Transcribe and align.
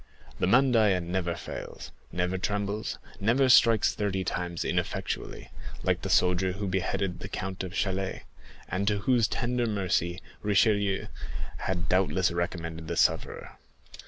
The 0.39 0.47
_mandaïa_6 0.47 1.03
never 1.03 1.35
fails, 1.35 1.91
never 2.11 2.39
trembles, 2.39 2.97
never 3.19 3.49
strikes 3.49 3.93
thirty 3.93 4.23
times 4.23 4.65
ineffectually, 4.65 5.51
like 5.83 6.01
the 6.01 6.09
soldier 6.09 6.53
who 6.53 6.65
beheaded 6.67 7.19
the 7.19 7.29
Count 7.29 7.63
of 7.63 7.73
Chalais, 7.75 8.23
and 8.67 8.87
to 8.87 8.97
whose 9.01 9.27
tender 9.27 9.67
mercy 9.67 10.19
Richelieu 10.41 11.05
had 11.57 11.87
doubtless 11.87 12.31
recommended 12.31 12.87
the 12.87 12.97
sufferer. 12.97 13.59